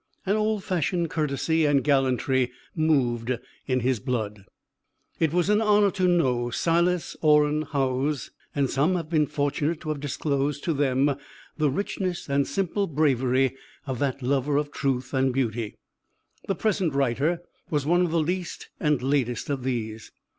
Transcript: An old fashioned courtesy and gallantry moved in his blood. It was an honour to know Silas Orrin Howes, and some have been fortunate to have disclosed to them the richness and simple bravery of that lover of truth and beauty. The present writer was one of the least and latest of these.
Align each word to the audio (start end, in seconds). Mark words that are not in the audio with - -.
An 0.25 0.35
old 0.35 0.63
fashioned 0.63 1.11
courtesy 1.11 1.63
and 1.65 1.83
gallantry 1.83 2.51
moved 2.75 3.37
in 3.67 3.81
his 3.81 3.99
blood. 3.99 4.45
It 5.19 5.31
was 5.31 5.47
an 5.47 5.61
honour 5.61 5.91
to 5.91 6.07
know 6.07 6.49
Silas 6.49 7.15
Orrin 7.21 7.61
Howes, 7.71 8.31
and 8.55 8.67
some 8.67 8.95
have 8.95 9.11
been 9.11 9.27
fortunate 9.27 9.79
to 9.81 9.89
have 9.89 9.99
disclosed 9.99 10.63
to 10.63 10.73
them 10.73 11.15
the 11.55 11.69
richness 11.69 12.27
and 12.27 12.47
simple 12.47 12.87
bravery 12.87 13.55
of 13.85 13.99
that 13.99 14.23
lover 14.23 14.57
of 14.57 14.71
truth 14.71 15.13
and 15.13 15.31
beauty. 15.31 15.75
The 16.47 16.55
present 16.55 16.95
writer 16.95 17.43
was 17.69 17.85
one 17.85 18.01
of 18.03 18.09
the 18.09 18.17
least 18.21 18.69
and 18.79 19.03
latest 19.03 19.51
of 19.51 19.63
these. 19.63 20.11